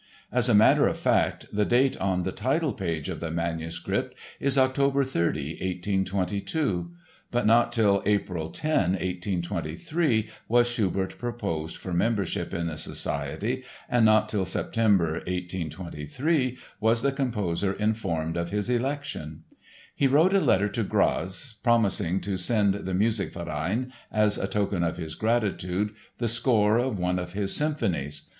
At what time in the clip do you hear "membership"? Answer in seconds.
11.93-12.51